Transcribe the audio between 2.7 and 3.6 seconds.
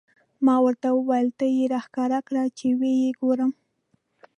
و یې ګورم.